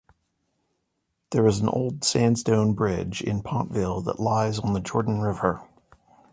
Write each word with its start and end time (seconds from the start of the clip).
There 1.29 1.45
is 1.45 1.59
an 1.59 1.69
old 1.69 2.03
sandstone 2.03 2.73
bridge 2.73 3.21
in 3.21 3.43
Pontville 3.43 4.01
that 4.05 4.19
lies 4.19 4.57
on 4.57 4.73
the 4.73 4.79
Jordan 4.79 5.19
River. 5.21 5.61